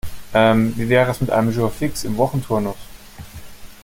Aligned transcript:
Ähm, 0.33 0.73
wie 0.77 0.89
wäre 0.89 1.11
es 1.11 1.21
mit 1.21 1.29
einem 1.29 1.51
Jour 1.51 1.69
fixe 1.69 2.07
im 2.07 2.17
Wochenturnus? 2.17 2.75